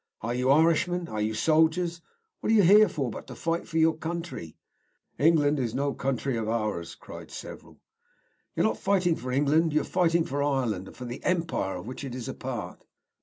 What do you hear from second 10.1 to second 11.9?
for Ireland, and for the Empire of